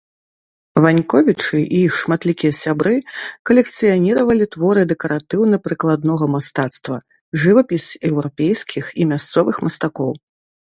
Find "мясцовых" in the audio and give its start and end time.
9.13-9.55